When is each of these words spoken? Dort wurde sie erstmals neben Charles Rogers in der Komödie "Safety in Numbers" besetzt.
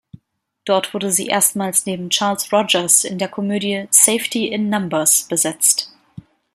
Dort 0.65 0.95
wurde 0.95 1.11
sie 1.11 1.27
erstmals 1.27 1.85
neben 1.85 2.09
Charles 2.09 2.51
Rogers 2.51 3.03
in 3.03 3.19
der 3.19 3.27
Komödie 3.29 3.85
"Safety 3.91 4.47
in 4.47 4.67
Numbers" 4.67 5.27
besetzt. 5.27 5.93